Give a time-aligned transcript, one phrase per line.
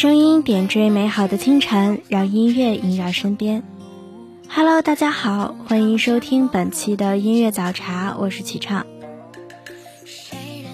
[0.00, 3.62] 声音点缀美好的清晨，让音乐萦绕身边。
[4.48, 8.86] Hello，大家好，欢迎收听本期的音乐早茶，我是启畅。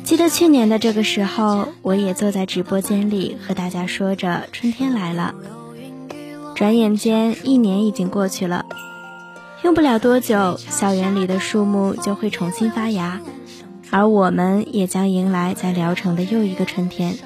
[0.04, 5.34] 记得去年的这个时候，我也坐在直播间里和大家说着春天来了。
[6.54, 8.64] 转眼间，一年已经过去了。
[9.64, 13.20] 用不了多久，校园里的树木就会重新发芽，
[13.90, 17.16] 而我们也将迎来在聊城的又一个春天。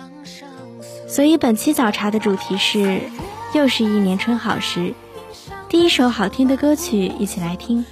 [1.10, 3.00] 所以本期早茶的主题是，
[3.52, 4.94] 又是一年春好时。
[5.68, 7.84] 第一首好听的歌曲，一起来听。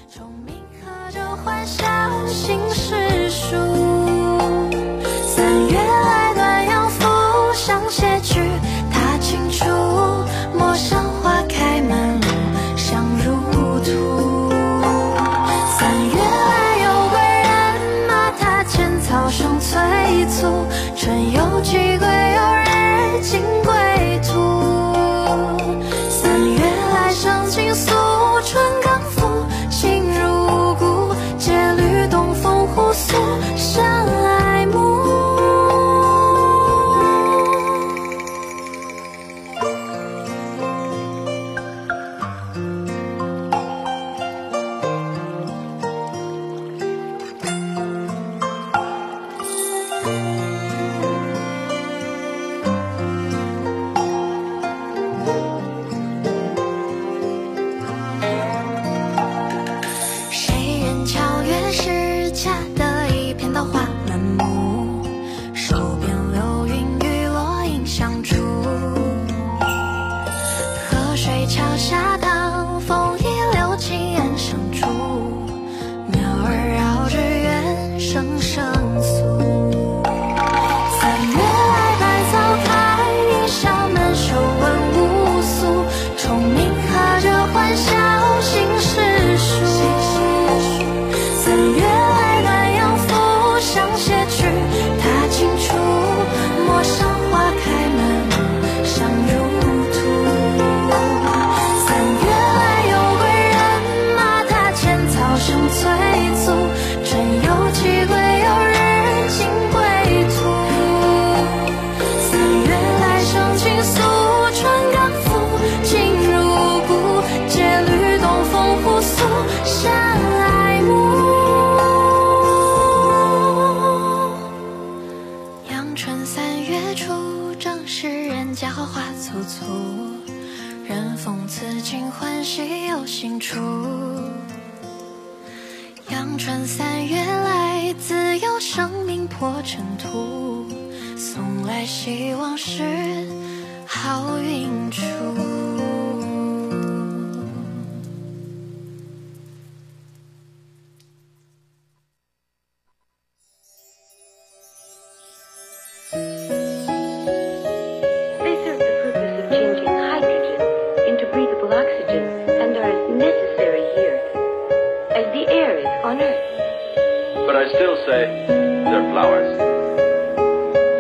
[168.27, 169.51] their flowers.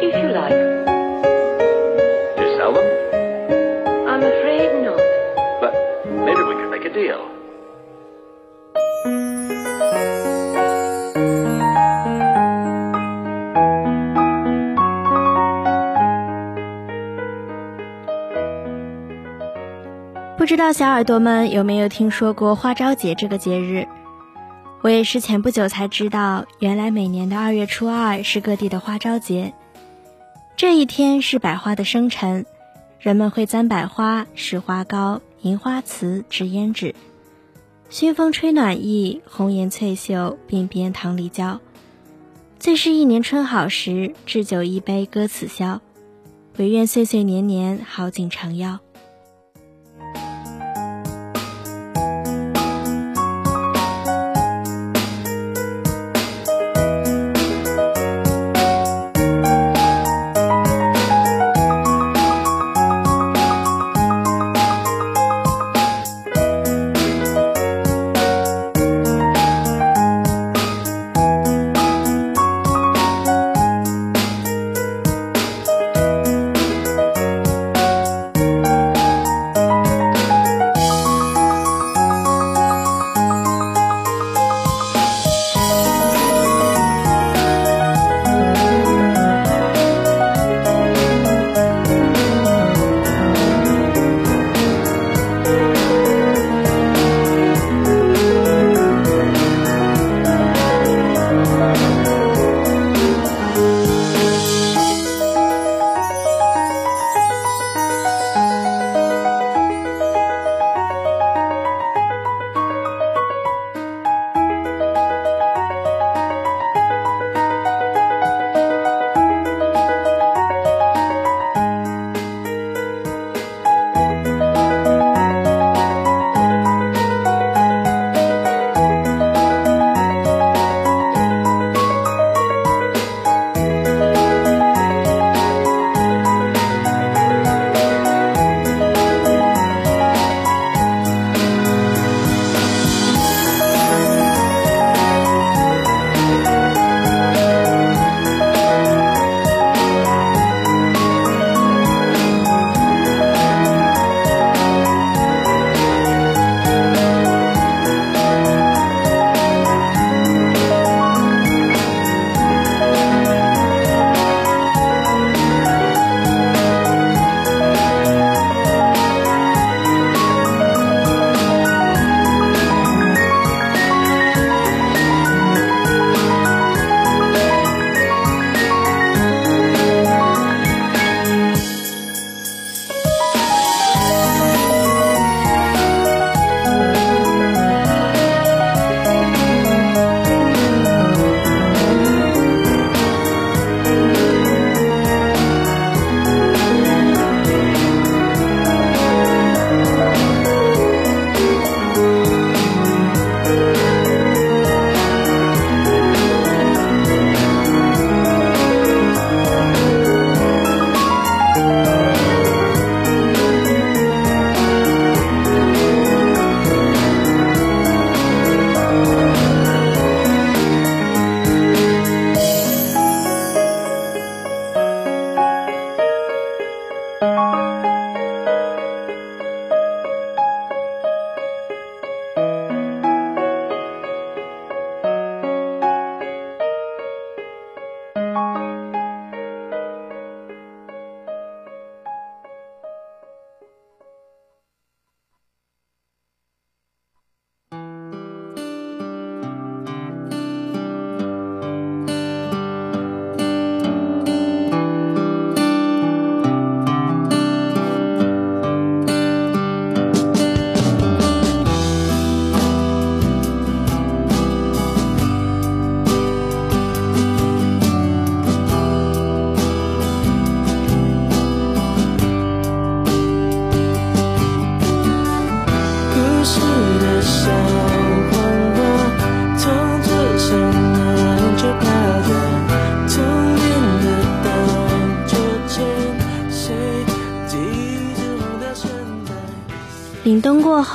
[0.02, 0.58] If you like.
[2.36, 2.88] Do you sell them?
[4.08, 5.00] I'm afraid not.
[5.60, 5.72] But
[6.06, 7.20] maybe we could make a deal.
[20.36, 23.86] 不知道小耳朵们有没有听说过花朝节这个节日？
[24.88, 29.52] 我也是前不久才知道，原来每年的二月初二是各地的花朝节。
[30.56, 32.46] 这一天是百花的生辰，
[32.98, 36.94] 人们会簪百花、拾花糕、迎花瓷、制胭脂，
[37.90, 41.60] 熏风吹暖意，红颜翠袖，鬓边糖梨娇。
[42.58, 45.82] 最是一年春好时，置酒一杯歌此宵，
[46.56, 48.80] 唯愿岁岁年年好景常邀。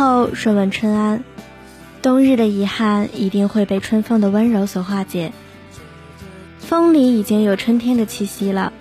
[0.04, 1.24] 后，顺问春安。
[2.02, 5.32] 冬日的遗憾一定会被春风的温柔所化解。
[6.60, 8.74] 风里已经有春天的气息了，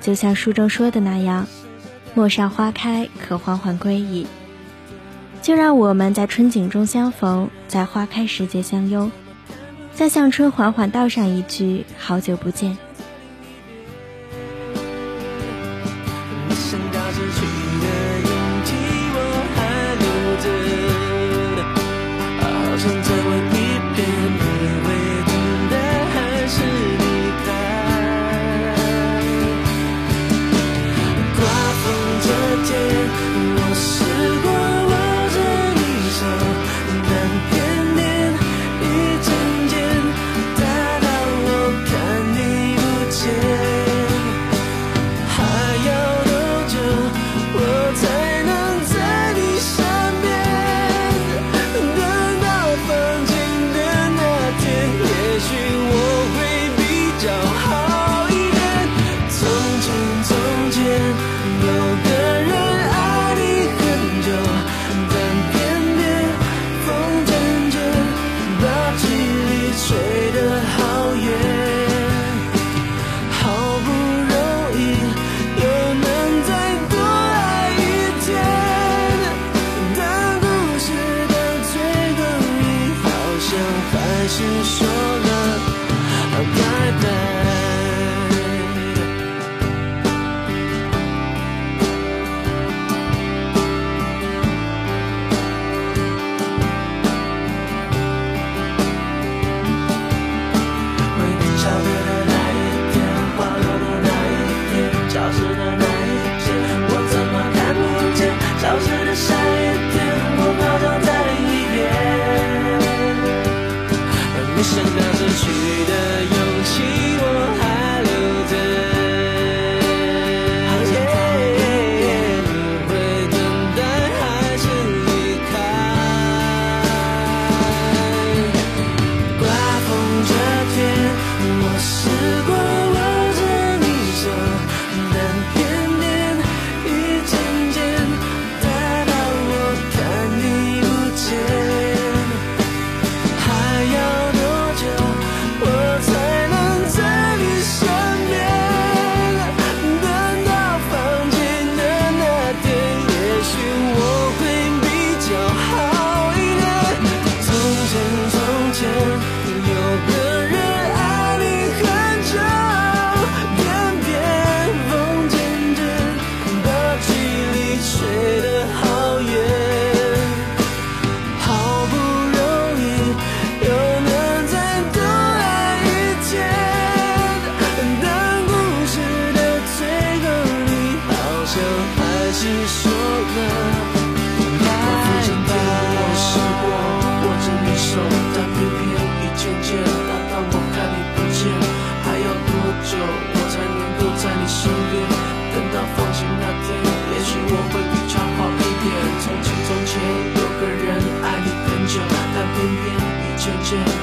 [0.00, 1.46] 就像书中说的那样
[2.16, 4.26] ：“陌上花开，可缓缓归矣。”
[5.42, 9.12] 就让我们在春景中相逢，在花开时节相拥，
[9.92, 12.72] 再向春缓缓道上一句：“好久不见。”
[16.48, 16.80] 想
[20.44, 20.83] do.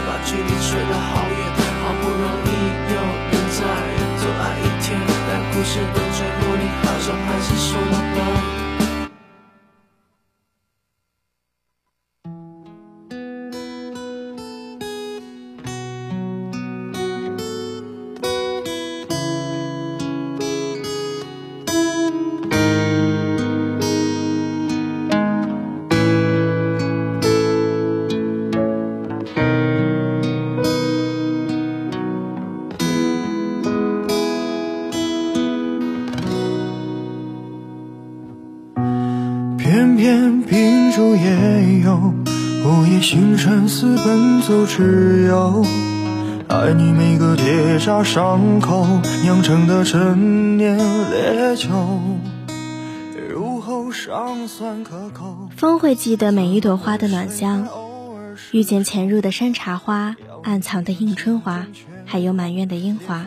[0.06, 1.40] 把距离吹得好远，
[1.84, 2.52] 好不容易
[2.92, 2.96] 又
[3.32, 3.60] 能再
[4.20, 7.72] 多爱一天，但故事的最后，你好像还是说
[43.02, 45.66] 星辰似奔走之友，
[46.48, 48.88] 爱你每个结痂伤口
[49.24, 51.68] 酿成的陈年烈酒，
[53.30, 55.50] 入喉尚算可口。
[55.58, 57.68] 风会记得每一朵花的暖香，
[58.52, 61.66] 遇见潜入的山茶花，暗藏的映春花，
[62.06, 63.26] 还有满院的樱花。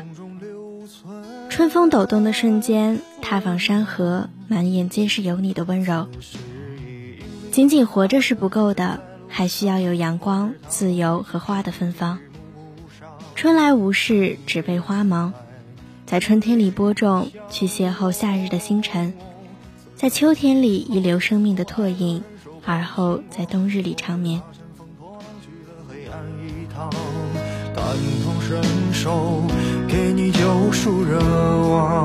[1.50, 6.08] 春风抖动的瞬间，踏访山河，满眼皆是有你的温柔。
[7.50, 9.00] 仅仅活着是不够的。
[9.36, 12.20] 还需要有阳光、自由和花的芬芳。
[13.34, 15.32] 春来无事，只被花忙。
[16.06, 19.12] 在春天里播种，去邂逅夏日的星辰；
[19.96, 22.22] 在秋天里遗留生命的拓印，
[22.64, 24.40] 而后在冬日里长眠。
[27.74, 27.84] 感
[28.22, 29.42] 同身受，
[29.88, 32.04] 给你救赎热望，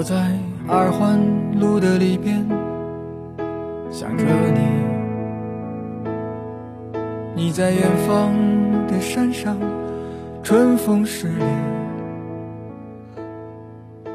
[0.00, 0.32] 我在
[0.66, 2.42] 二环路的里边
[3.90, 4.62] 想着你，
[7.36, 8.32] 你在远方
[8.86, 9.58] 的山上，
[10.42, 11.44] 春风十里。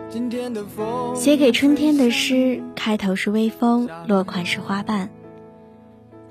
[0.10, 5.12] 今天的风，写给春天的诗，开头是微风，落款是花瓣。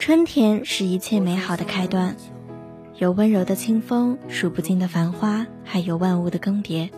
[0.00, 2.16] 春天是一切美好的开端，
[2.98, 6.90] 有温柔的清风，数不尽的繁花，还有万物的更迭。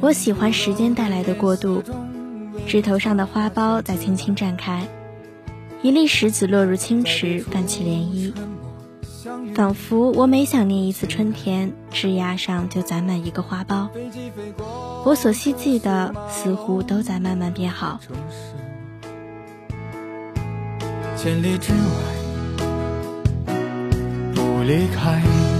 [0.00, 1.82] 我喜欢时间带来的过渡，
[2.66, 4.86] 枝头上的花苞在轻轻绽开，
[5.82, 8.32] 一粒石子落入清池，泛起涟漪，
[9.54, 13.88] 仿佛我每想念一次春天，枝桠上就攒满一个花苞。
[15.04, 18.00] 我所希冀的似乎都在慢慢变好。
[21.16, 23.48] 千里之外，
[24.34, 25.59] 不离开。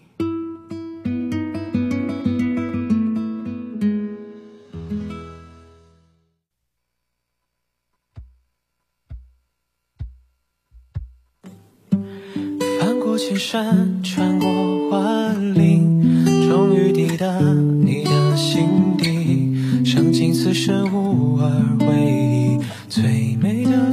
[13.51, 16.01] 山，穿过万林，
[16.47, 17.37] 终于抵达
[17.83, 19.83] 你的心底。
[19.83, 23.91] 伤尽此生无二回忆，最美的。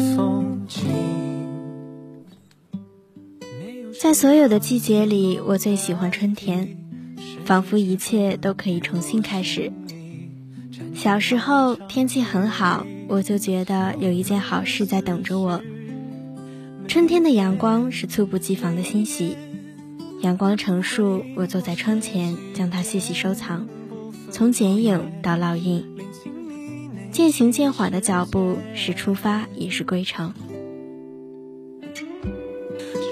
[4.01, 6.77] 在所有的季节里，我最喜欢春天，
[7.45, 9.73] 仿佛一切都可以重新开始。
[10.95, 15.61] 小时候天气很好，我就觉得有一件好事在等着我。
[16.87, 19.37] 春天的阳光是猝不及防的欣喜，
[20.21, 23.69] 阳光成树，我坐在窗前将它细细收藏，
[24.31, 25.85] 从剪影到烙印，
[27.13, 30.35] 渐行渐缓的脚步是出发，也是归程。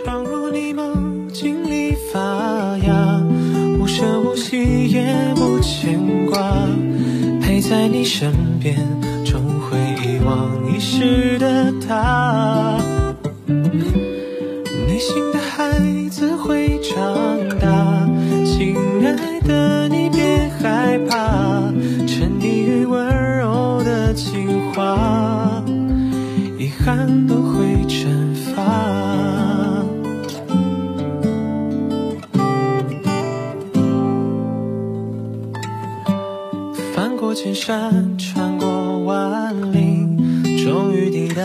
[0.05, 2.19] 闯入你梦境里发
[2.79, 3.23] 芽，
[3.79, 6.69] 无声无息也不牵挂，
[7.41, 8.77] 陪在你身边，
[9.25, 12.96] 终会遗忘遗失的他。
[37.47, 41.45] 千山穿过万里，终于抵达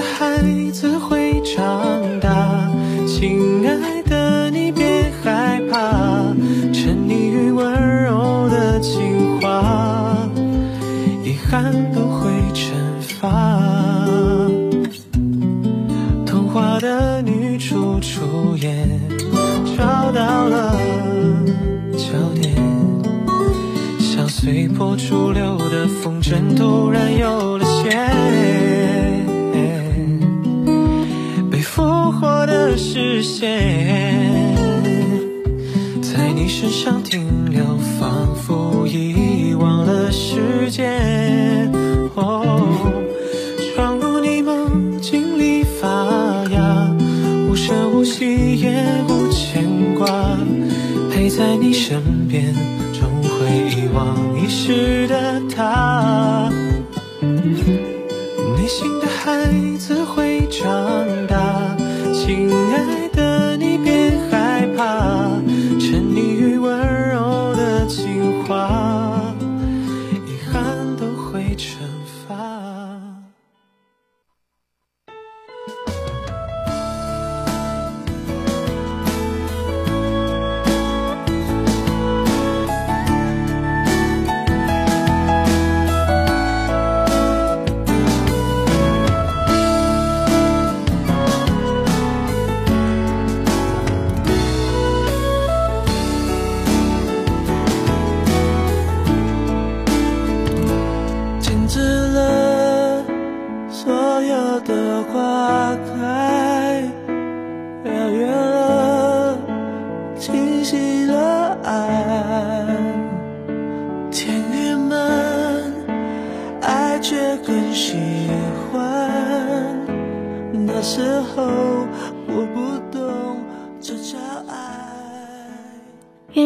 [0.00, 2.70] 孩子会长大，
[3.06, 6.34] 亲爱的你别害怕，
[6.72, 10.28] 沉溺于温柔的情话，
[11.24, 13.58] 遗憾都会惩罚。
[16.26, 19.00] 童话的女主出演，
[19.76, 20.78] 找到了
[21.96, 22.54] 焦点，
[23.98, 28.37] 像随波逐流的风筝，突然有了线。
[33.18, 34.54] 视线，
[36.00, 37.64] 在你身上停留，
[37.98, 41.68] 仿佛遗忘了时间。
[42.14, 42.60] 哦，
[43.74, 45.88] 闯入你梦境里发
[46.52, 46.96] 芽，
[47.50, 49.64] 无声无息也不牵
[49.96, 50.06] 挂，
[51.10, 52.54] 陪在你身边，
[52.92, 56.37] 终会遗忘遗失的他。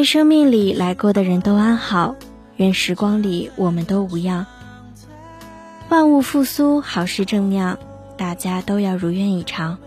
[0.05, 2.17] 生命里来过的人都安好，
[2.57, 4.47] 愿时光里我们都无恙。
[5.88, 7.79] 万物复苏，好事正酿，
[8.17, 9.79] 大家都要如愿以偿。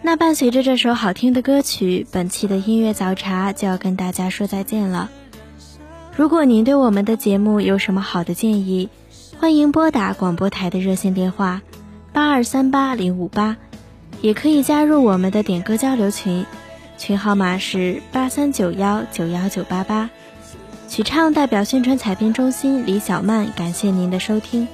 [0.00, 5.10] 那伴随着这首好听的歌曲，本期的音乐早茶就要跟大家说再见了。
[6.16, 8.88] 如果您对我们的节目有什么好的建议，
[9.38, 11.62] 欢迎拨打广播台的热线电话
[12.12, 13.56] 八二三八零五八，
[14.20, 16.46] 也可以加入我们的点歌交流群，
[16.96, 20.08] 群号码是八三九幺九幺九八八。
[20.88, 24.68] 曲畅代表宣传采编中心李小曼，感谢您的收听，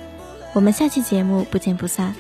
[0.53, 2.15] 我们下期节目不见不散。